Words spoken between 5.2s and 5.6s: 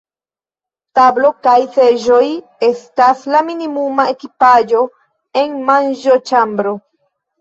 en